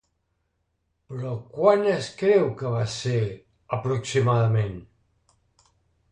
[1.09, 3.17] Però quan es creu que va ser,
[3.77, 4.73] aproximadament?